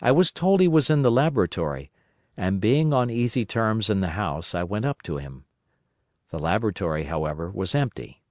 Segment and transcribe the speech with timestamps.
[0.00, 1.90] I was told he was in the laboratory,
[2.36, 5.46] and being on easy terms in the house, I went up to him.
[6.30, 8.22] The laboratory, however, was empty.